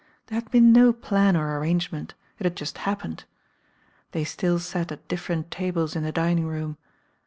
[0.25, 3.23] There had been no plan or arrangement; it had just happened.
[4.13, 6.79] They still sat at different tables in the dining room.